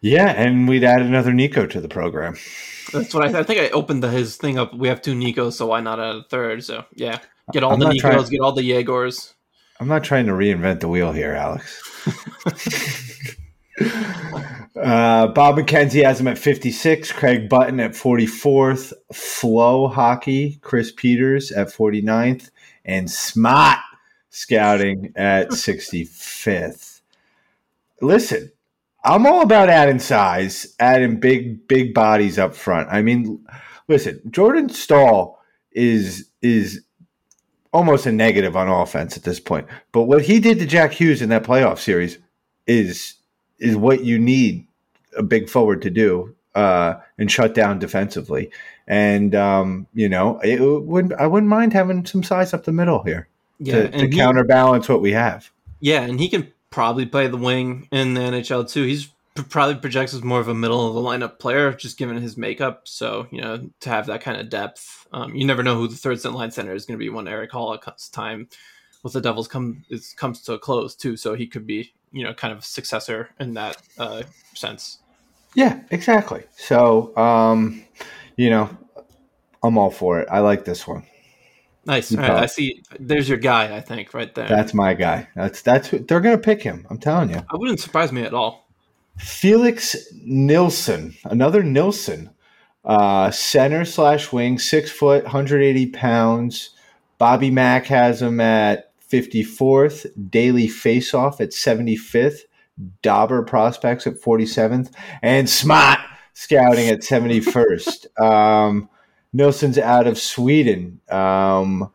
[0.00, 2.36] Yeah, and we'd add another Nico to the program.
[2.92, 3.60] That's what I, I think.
[3.60, 4.74] I opened the, his thing up.
[4.74, 6.64] We have two Nikos, so why not add a third?
[6.64, 7.18] So yeah,
[7.52, 9.34] get all I'm the Nikos, trying, get all the Yegors.
[9.78, 13.36] I'm not trying to reinvent the wheel here, Alex.
[14.76, 17.12] uh, Bob McKenzie has him at 56.
[17.12, 18.92] Craig Button at 44th.
[19.12, 22.50] Flo Hockey, Chris Peters at 49th.
[22.84, 23.78] And Smart
[24.30, 27.00] Scouting at 65th.
[28.00, 28.52] Listen,
[29.04, 32.88] I'm all about adding size, adding big, big bodies up front.
[32.90, 33.44] I mean,
[33.88, 35.38] listen, Jordan Staal
[35.72, 36.82] is is
[37.72, 39.66] almost a negative on offense at this point.
[39.92, 42.18] But what he did to Jack Hughes in that playoff series
[42.66, 43.14] is
[43.60, 44.66] is what you need
[45.16, 48.50] a big forward to do uh, and shut down defensively.
[48.86, 53.02] And um, you know, it would I wouldn't mind having some size up the middle
[53.04, 55.50] here yeah, to, to he, counterbalance what we have.
[55.80, 58.84] Yeah, and he can probably play the wing in the NHL too.
[58.84, 59.08] He's
[59.48, 62.82] probably projects as more of a middle of the lineup player, just given his makeup.
[62.84, 65.96] So you know, to have that kind of depth, um, you never know who the
[65.96, 68.48] third line center is going to be when Erik Haula's time
[69.02, 71.16] with the Devils come is, comes to a close too.
[71.16, 74.22] So he could be you know kind of successor in that uh,
[74.54, 74.98] sense.
[75.54, 76.44] Yeah, exactly.
[76.56, 77.84] So um,
[78.36, 78.70] you know,
[79.62, 80.28] I'm all for it.
[80.30, 81.04] I like this one.
[81.86, 82.12] Nice.
[82.12, 82.82] Right, I see.
[82.98, 83.74] There's your guy.
[83.74, 84.46] I think right there.
[84.48, 85.28] That's my guy.
[85.34, 86.86] That's that's who, they're gonna pick him.
[86.90, 87.42] I'm telling you.
[87.50, 88.68] I wouldn't surprise me at all.
[89.18, 92.30] Felix Nilsson, another Nilsson,
[92.84, 96.70] uh, center slash wing, six foot, 180 pounds.
[97.18, 100.30] Bobby Mack has him at 54th.
[100.30, 102.40] Daily Faceoff at 75th.
[103.02, 104.92] Dobber Prospects at 47th.
[105.22, 105.98] And Smart
[106.34, 108.20] Scouting at 71st.
[108.22, 108.88] um,
[109.32, 111.00] Nilsson's out of Sweden.
[111.10, 111.90] Um,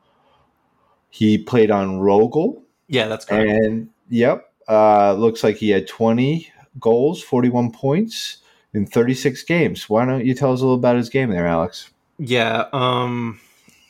[1.10, 2.62] he played on Rögle.
[2.88, 3.50] Yeah, that's correct.
[3.50, 8.38] And yep, uh, looks like he had 20 goals, 41 points
[8.74, 9.90] in 36 games.
[9.90, 11.90] Why don't you tell us a little about his game there, Alex?
[12.18, 13.40] Yeah, um,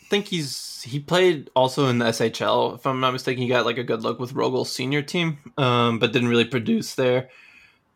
[0.09, 2.75] think he's he played also in the SHL.
[2.75, 5.99] If I'm not mistaken, he got like a good look with Rögle's senior team, um,
[5.99, 7.29] but didn't really produce there.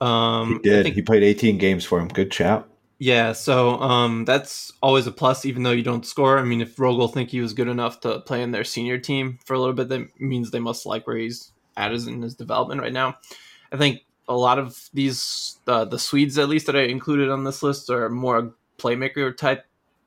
[0.01, 0.83] Um, he did.
[0.83, 2.07] Think, he played 18 games for him.
[2.07, 2.67] Good chap.
[3.01, 6.37] Yeah, so um, that's always a plus, even though you don't score.
[6.37, 9.39] I mean, if Rögle think he was good enough to play in their senior team
[9.45, 12.35] for a little bit, that means they must like where he's at is in his
[12.35, 13.17] development right now.
[13.71, 17.45] I think a lot of these, uh, the Swedes at least that I included on
[17.45, 19.65] this list, are more playmaker type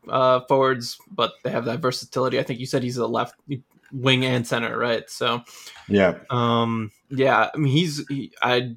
[0.09, 2.39] uh, forwards, but they have that versatility.
[2.39, 3.35] I think you said he's a left
[3.93, 5.09] wing and center, right?
[5.09, 5.43] So,
[5.89, 7.51] yeah, um, yeah.
[7.55, 8.77] I mean, he's he, I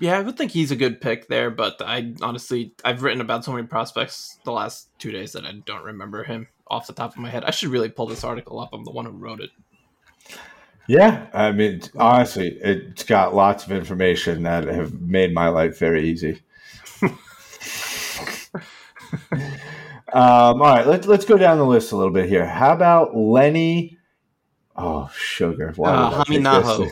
[0.00, 3.44] yeah, I would think he's a good pick there, but I honestly I've written about
[3.44, 7.12] so many prospects the last two days that I don't remember him off the top
[7.12, 7.44] of my head.
[7.44, 8.70] I should really pull this article up.
[8.72, 9.50] I'm the one who wrote it.
[10.88, 16.08] Yeah, I mean, honestly, it's got lots of information that have made my life very
[16.08, 16.42] easy.
[20.12, 22.46] Um, all right, let's let's go down the list a little bit here.
[22.46, 23.96] How about Lenni?
[24.76, 25.72] Oh, sugar.
[25.76, 26.90] Why uh, Hämeenaho.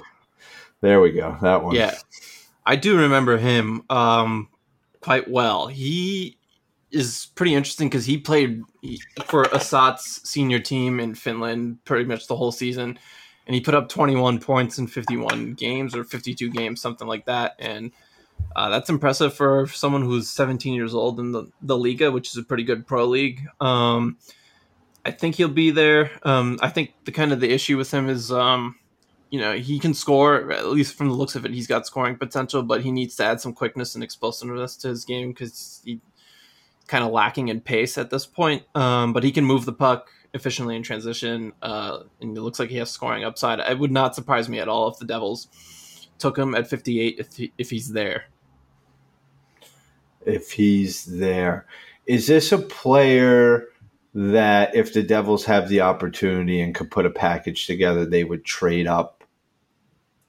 [0.81, 1.37] There we go.
[1.43, 1.75] That one.
[1.75, 1.95] Yeah,
[2.65, 4.49] I do remember him um,
[5.01, 5.67] quite well.
[5.67, 6.39] He
[6.91, 8.63] is pretty interesting because he played
[9.27, 12.99] for Ässät's senior team in Finland pretty much the whole season,
[13.47, 17.55] and he put up 21 points in 51 games or 52 games, something like that,
[17.59, 17.93] and
[18.57, 22.37] uh, that's impressive for someone who's 17 years old in the, the Liiga, which is
[22.37, 23.47] a pretty good pro league.
[23.61, 24.19] Um,
[25.05, 26.11] I think he'll be there.
[26.25, 28.77] Um, I think the kind of the issue with him is, um,
[29.31, 31.53] you know, he can score at least from the looks of it.
[31.53, 35.05] He's got scoring potential, but he needs to add some quickness and explosiveness to his
[35.05, 36.01] game because he's
[36.87, 38.65] kind of lacking in pace at this point.
[38.75, 42.69] Um, but he can move the puck efficiently in transition, uh, and it looks like
[42.69, 43.61] he has scoring upside.
[43.61, 45.49] It would not surprise me at all if the Devils
[46.21, 48.27] took him at 58 if he, if he's there
[50.25, 51.67] if he's there.
[52.07, 53.67] Is this a player
[54.15, 58.45] that if the Devils have the opportunity and could put a package together, they would
[58.45, 59.25] trade up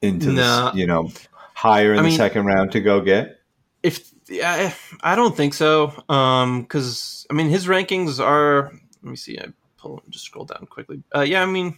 [0.02, 0.72] into nah.
[0.72, 1.12] the, you know
[1.54, 3.40] higher in I the mean, second round to go get?
[3.84, 8.72] If I, I don't think so, um, because I mean his rankings are.
[9.04, 9.40] Let me see.
[9.40, 11.02] I pull just scroll down quickly.
[11.16, 11.78] Uh, yeah, I mean,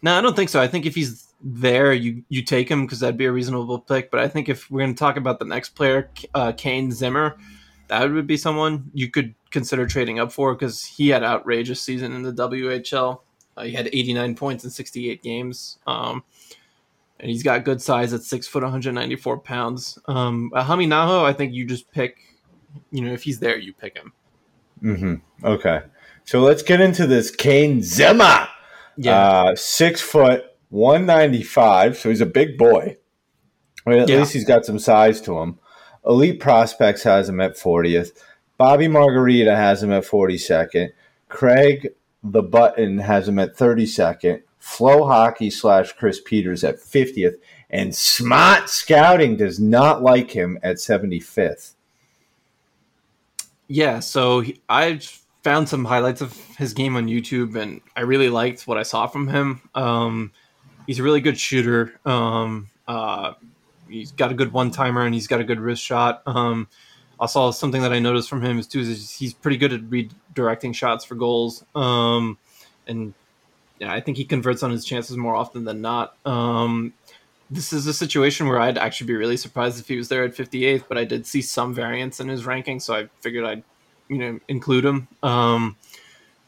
[0.00, 0.60] no, I don't think so.
[0.60, 4.10] I think if he's there, you you take him because that'd be a reasonable pick.
[4.10, 7.36] But I think if we're going to talk about the next player, uh, Koehn Ziemmer,
[7.88, 12.12] that would be someone you could consider trading up for because he had outrageous season
[12.12, 13.20] in the WHL.
[13.56, 15.78] Uh, he had 89 points in 68 games.
[15.86, 16.24] Um,
[17.20, 19.98] and he's got good size at six foot, 194 pounds.
[20.06, 22.18] Um, Hämeenaho, I think you just pick,
[22.90, 24.12] you know, if he's there, you pick him.
[24.82, 25.46] Mm-hmm.
[25.46, 25.82] Okay.
[26.24, 28.48] So let's get into this Koehn Ziemmer.
[28.96, 29.18] Yeah.
[29.18, 31.96] Uh, six foot, 195.
[31.96, 32.96] So he's a big boy.
[33.86, 34.18] at yeah.
[34.18, 35.60] least he's got some size to him.
[36.04, 38.10] Elite Prospects has him at 40th.
[38.58, 40.90] Bobby Margarita has him at 42nd.
[41.28, 44.42] Craig the Button has him at 32nd.
[44.58, 47.36] Flo Hockey slash Chris Peters at 50th.
[47.70, 51.74] And Smart Scouting does not like him at 75th.
[53.68, 55.00] Yeah, so he, I
[55.42, 59.06] found some highlights of his game on YouTube, and I really liked what I saw
[59.06, 59.62] from him.
[59.74, 60.32] Um,
[60.86, 61.98] he's a really good shooter.
[62.04, 63.34] Um, uh,
[63.88, 66.22] he's got a good one timer and he's got a good wrist shot.
[66.26, 66.68] Um,
[67.18, 70.74] also, something that I noticed from him is too is he's pretty good at redirecting
[70.74, 71.64] shots for goals.
[71.74, 72.38] Um,
[72.86, 73.14] and
[73.78, 76.16] yeah, I think he converts on his chances more often than not.
[76.26, 76.92] Um,
[77.50, 80.34] this is a situation where I'd actually be really surprised if he was there at
[80.34, 83.62] 58th, but I did see some variance in his ranking, so I figured I'd
[84.08, 85.08] you know include him.
[85.22, 85.76] Um,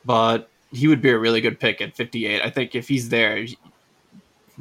[0.04, 2.42] but he would be a really good pick at 58.
[2.42, 3.46] I think if he's there,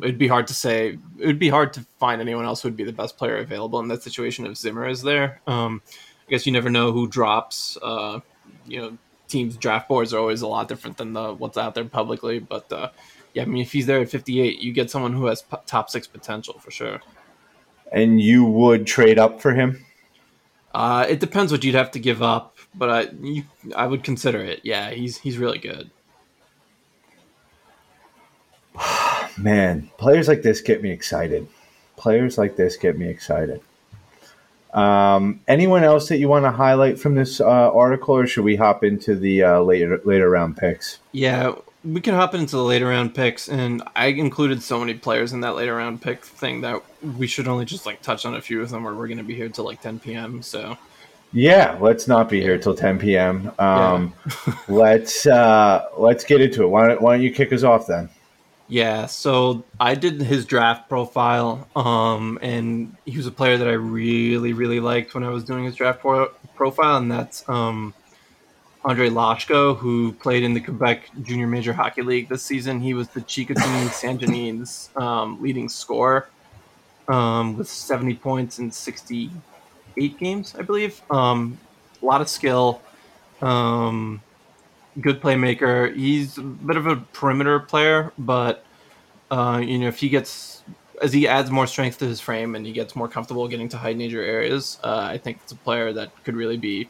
[0.02, 0.98] it'd be hard to say.
[1.20, 3.80] It would be hard to find anyone else who would be the best player available
[3.80, 5.42] in that situation if Ziemmer is there.
[5.48, 5.82] Um,
[6.28, 7.78] I guess you never know who drops.
[7.82, 8.20] Uh,
[8.66, 11.86] you know, teams' draft boards are always a lot different than the what's out there
[11.86, 12.40] publicly.
[12.40, 12.90] But uh,
[13.34, 15.90] yeah, I mean, if he's there at 58, you get someone who has p- top
[15.90, 17.02] six potential for sure.
[17.92, 19.86] And you would trade up for him?
[20.74, 23.44] Uh, it depends what you'd have to give up, but I you,
[23.76, 24.62] I would consider it.
[24.64, 25.90] Yeah, he's he's really good.
[29.38, 31.48] Man, players like this get me excited.
[31.98, 33.62] Players like this get me excited.
[34.74, 38.58] Um, anyone else that you want to highlight from this uh, article, or should we
[38.58, 41.00] hop into the uh, later later round picks?
[41.14, 41.54] Yeah,
[41.86, 45.40] we can hop into the later round picks, and I included so many players in
[45.42, 46.84] that later round pick thing that
[47.18, 49.24] we should only just like touch on a few of them, or we're going to
[49.24, 50.42] be here till like 10 p.m.
[50.42, 50.78] So.
[51.32, 53.52] Yeah, let's not be here till 10 p.m.
[53.60, 54.14] Um,
[54.48, 54.56] yeah.
[54.68, 56.68] let's uh, let's get into it.
[56.68, 58.10] Why don't, why don't you kick us off then?
[58.68, 63.74] Yeah, so I did his draft profile, um, and he was a player that I
[63.74, 67.94] really, really liked when I was doing his draft pro- profile, and that's um,
[68.84, 72.80] Andre Loshko, who played in the Quebec Junior Major Hockey League this season.
[72.80, 76.28] He was the Chicoutimi Saguenéens um, leading scorer
[77.08, 81.02] um, with 70 points in 68 games, I believe.
[81.12, 81.60] Um,
[82.02, 82.82] a lot of skill.
[83.42, 84.22] Um,
[85.02, 85.96] good playmaker.
[85.96, 88.66] He's a bit of a perimeter player, but
[89.32, 90.64] uh, you know if he gets
[91.02, 93.78] as he adds more strength to his frame and he gets more comfortable getting to
[93.78, 96.90] high danger areas, uh, I think it's a player that could really be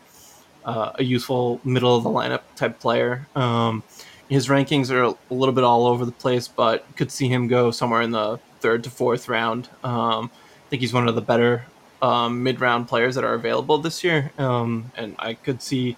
[0.64, 3.28] uh, a useful middle of the lineup type player.
[3.36, 3.84] Um,
[4.30, 7.72] his rankings are a little bit all over the place, but could see him go
[7.72, 9.70] somewhere in the third to fourth round.
[9.84, 11.66] Um, I think he's one of the better
[12.02, 15.98] um, mid round players that are available this year, um, and I could see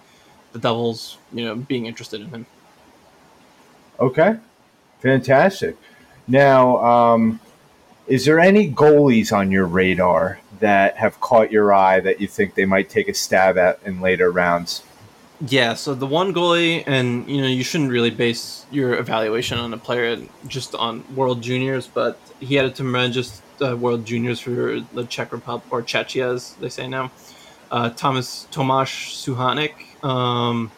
[0.58, 2.46] the Devils, you know, being interested in him.
[4.00, 4.36] Okay,
[5.00, 5.76] fantastic.
[6.26, 7.40] Now, um,
[8.06, 12.54] is there any goalies on your radar that have caught your eye that you think
[12.54, 14.82] they might take a stab at in later rounds?
[15.40, 19.72] Yeah, so the one goalie, and you know, you shouldn't really base your evaluation on
[19.72, 24.80] a player just on World Juniors, but he had a tremendous uh, World Juniors for
[24.92, 27.12] the Czech Republic, or Czechia, as they say now.
[27.70, 30.70] Uh, Thomas Tomasz Suchanek, um,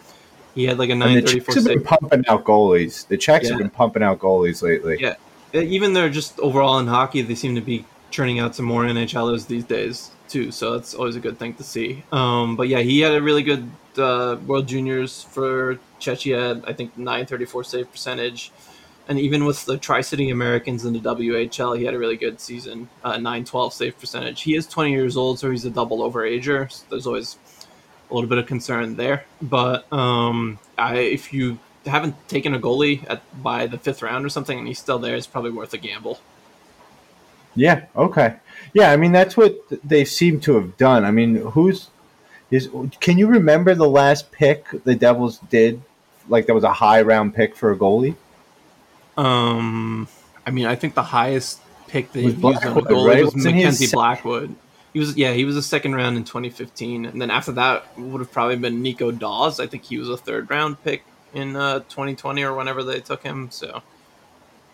[0.54, 3.06] he had like a And the 934 Czechs have been pumping out goalies.
[3.06, 4.98] The Czechs have been pumping out goalies lately.
[5.00, 5.14] Yeah,
[5.52, 9.46] even they're just overall in hockey, they seem to be churning out some more NHLers
[9.46, 10.50] these days too.
[10.50, 12.02] So that's always a good thing to see.
[12.12, 16.62] Um, but yeah, he had a really good uh, World Juniors for Czechia.
[16.66, 18.52] I think 934 save percentage,
[19.10, 22.40] and even with the Tri City Americans in the WHL, he had a really good
[22.40, 22.88] season.
[23.02, 24.42] Uh, 912 save percentage.
[24.42, 26.70] He is 20 years old, so he's a double overager.
[26.70, 27.36] So there's always
[28.08, 29.24] a little bit of concern there.
[29.42, 34.28] But um, I, if you haven't taken a goalie at by the fifth round or
[34.28, 36.20] something, and he's still there, it's probably worth a gamble.
[37.56, 37.86] Yeah.
[37.96, 38.36] Okay.
[38.74, 38.92] Yeah.
[38.92, 41.04] I mean, that's what they seem to have done.
[41.04, 41.88] I mean, who's
[42.52, 42.68] is?
[43.00, 45.82] Can you remember the last pick the Devils did?
[46.28, 48.14] Like that was a high round pick for a goalie.
[49.16, 50.08] Um,
[50.46, 53.24] I mean, I think the highest pick they Was used on goalie right?
[53.24, 54.54] was Wasn't Mackenzie sec- Blackwood.
[54.92, 58.20] He was, yeah, he was a second round in 2015, and then after that would
[58.20, 59.60] have probably been Nico Dawes.
[59.60, 63.22] I think he was a third round pick in uh, 2020 or whenever they took
[63.22, 63.50] him.
[63.52, 63.82] So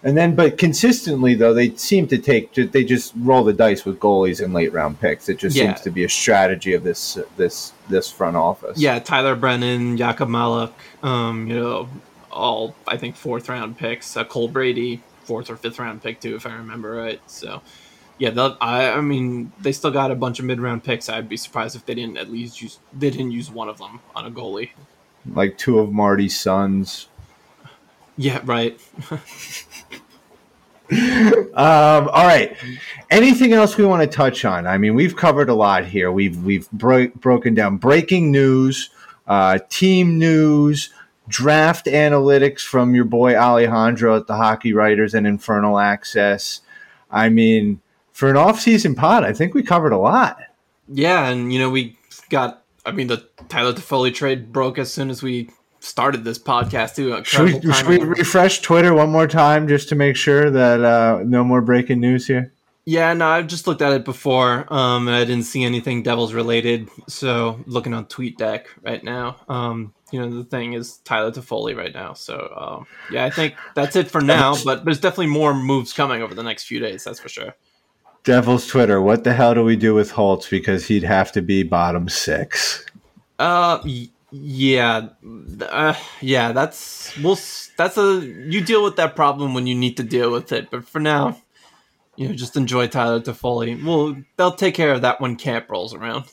[0.03, 2.55] And then, but consistently though, they seem to take.
[2.55, 5.29] They just roll the dice with goalies and late round picks.
[5.29, 5.65] It just Yeah.
[5.67, 8.79] seems to be a strategy of this this this front office.
[8.79, 10.73] yeah, Tyler Brennan, Jakub Malek,
[11.03, 11.89] um, you know,
[12.37, 14.17] all I think fourth round picks.
[14.17, 17.21] Uh, Cole Brady, fourth or fifth round pick too, if I remember right.
[17.27, 17.63] So.
[18.19, 21.11] Yeah, they'll- I, I mean, they still got a bunch of mid-round picks.
[21.11, 24.01] I'd be surprised if they didn't at least use they didn't use one of them
[24.15, 24.71] on a goalie.
[25.35, 27.09] like two of Marty's sons.
[28.17, 28.81] Yeah, right.
[30.89, 32.57] Um, all right.
[33.11, 34.67] Anything else we want to touch on?
[34.69, 36.13] I mean, we've covered a lot here.
[36.13, 38.91] We've we've bro- broken down breaking news,
[39.27, 40.91] uh, team news,
[41.29, 46.61] draft analytics from your boy Alejandro at the Hockey Writers and Infernal Access.
[47.11, 47.81] I mean,
[48.13, 50.39] for an off-season pod, I think we covered a lot.
[50.89, 51.99] Yeah, and you know we
[52.31, 52.63] got.
[52.85, 55.51] I mean, the Tyler Toffoli trade broke as soon as we
[55.81, 57.23] started this podcast too.
[57.25, 61.23] Should we, should we refresh Twitter one more time just to make sure that uh,
[61.25, 62.53] no more breaking news here?
[62.85, 66.33] Yeah, no, I've just looked at it before, um, and I didn't see anything Devils
[66.33, 66.89] related.
[67.09, 71.93] So looking on TweetDeck right now, um, you know, the thing is Tyler Toffoli right
[71.93, 72.13] now.
[72.13, 74.55] So um, yeah, I think that's it for now.
[74.65, 77.05] But there's definitely more moves coming over the next few days.
[77.05, 77.55] That's for sure.
[78.25, 79.01] Devil's Twitter.
[79.01, 82.85] What the hell do we do with Holtz because he'd have to be bottom six?
[83.39, 85.09] Uh, y- yeah,
[85.61, 86.53] uh, yeah.
[86.53, 87.39] That's we'll.
[87.77, 90.71] That's a you deal with that problem when you need to deal with it.
[90.71, 91.41] But for now,
[92.17, 93.83] you know, just enjoy Tyler Toffoli.
[93.83, 96.25] Well, they'll take care of that when camp rolls around.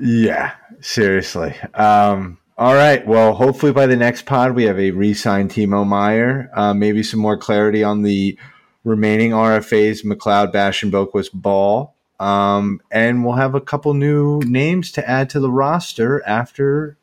[0.00, 1.56] Yeah, seriously.
[1.74, 3.06] Um, all right.
[3.06, 6.50] Well, hopefully by the next pod we have a re-signed Timo Meier.
[6.54, 8.38] Uh, maybe some more clarity on the
[8.84, 11.94] remaining RFAs: McLeod, Bash, and Boqvist Bahl.
[12.20, 16.96] Um, and we'll have a couple new names to add to the roster after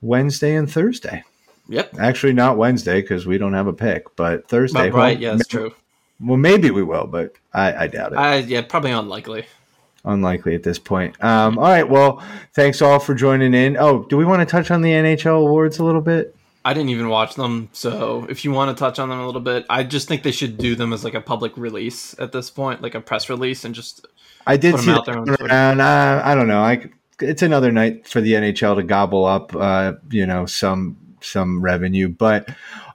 [0.00, 1.24] Wednesday and Thursday.
[1.68, 1.98] Yep.
[1.98, 4.90] Actually, not Wednesday because we don't have a pick, but Thursday.
[4.90, 4.92] Right.
[4.92, 5.74] right, Well, Yeah, that's true.
[6.20, 8.16] Well, maybe we will, but I, I doubt it.
[8.16, 9.46] I yeah, probably unlikely.
[10.04, 11.22] Unlikely at this point.
[11.22, 11.88] Um, all right.
[11.88, 12.22] Well,
[12.54, 13.76] thanks all for joining in.
[13.76, 16.34] Oh, do we want to touch on the NHL awards a little bit?
[16.64, 19.40] I didn't even watch them, so if you want to touch on them a little
[19.40, 22.50] bit, I just think they should do them as like a public release at this
[22.50, 24.06] point, like a press release, and just
[24.46, 25.80] I did see out there on going around.
[25.80, 26.62] Uh, I don't know.
[26.62, 26.88] I,
[27.20, 32.08] it's another night for the NHL to gobble up, uh, you know, some some revenue.
[32.08, 32.48] But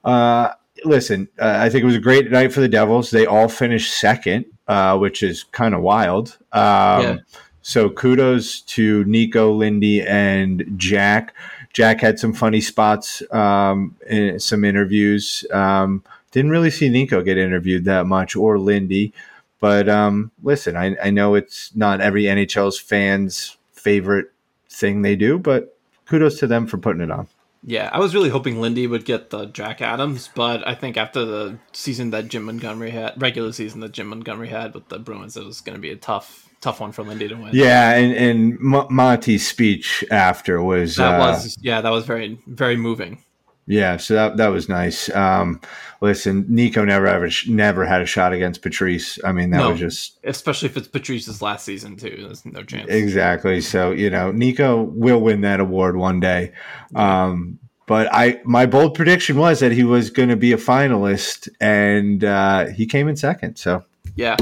[0.03, 0.51] uh,
[0.84, 3.11] listen, uh, I think it was a great night for the Devils.
[3.11, 6.38] They all finished second, uh, which is kind of wild.
[6.51, 6.61] Um,
[7.01, 7.17] Yeah.
[7.61, 11.34] So kudos to Nico, Lindy, and Jack.
[11.73, 15.45] Jack had some funny spots um, in some interviews.
[15.51, 16.01] Um,
[16.32, 19.11] didn't really see Nico get interviewed that much or Lindy.
[19.59, 24.32] But um, listen, I, I know it's not every NHL's fans' favorite
[24.69, 25.75] thing they do, but
[26.05, 27.28] kudos to them for putting it on.
[27.68, 31.26] Yeah, I was really hoping Lindy would get the Jack Adams, but I think after
[31.26, 35.36] the season that Jim Montgomery had, regular season that Jim Montgomery had with the Bruins,
[35.36, 37.49] it was going to be a tough, tough one for Lindy to win.
[37.51, 38.57] Yeah, and, and
[38.89, 43.22] Monty's speech after was that uh, was yeah, that was very, very moving.
[43.68, 45.13] Yeah, so that that was nice.
[45.13, 45.59] Um,
[46.01, 49.20] listen, Nico never ever never had a shot against Patrice.
[49.24, 49.72] I mean, that No.
[49.72, 52.15] was just Especially if it's Patrice's last season too.
[52.26, 52.89] There's no chance.
[52.89, 53.61] Exactly.
[53.61, 56.53] So you know, Nico will win that award one day.
[56.95, 61.47] Um, but I, my bold prediction was that he was going to be a finalist,
[61.61, 63.55] and uh, he came in second.
[63.57, 63.84] So
[64.15, 64.36] Yeah,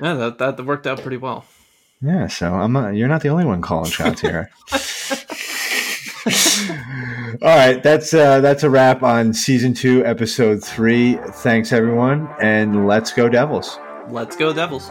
[0.00, 1.44] yeah, that that worked out pretty well.
[2.00, 2.28] yeah.
[2.28, 4.50] So I'm not, you're not the only one calling shots here.
[7.42, 11.16] All right, that's uh, that's a wrap on season two, episode three.
[11.16, 13.78] Thanks everyone, and let's go Devils.
[14.08, 14.90] Let's go Devils.